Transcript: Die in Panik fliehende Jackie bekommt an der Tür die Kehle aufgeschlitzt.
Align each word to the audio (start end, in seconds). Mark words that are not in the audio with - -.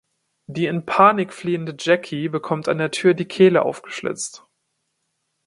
Die 0.47 0.65
in 0.65 0.83
Panik 0.87 1.31
fliehende 1.31 1.75
Jackie 1.77 2.27
bekommt 2.27 2.67
an 2.67 2.79
der 2.79 2.89
Tür 2.89 3.13
die 3.13 3.27
Kehle 3.27 3.61
aufgeschlitzt. 3.61 4.43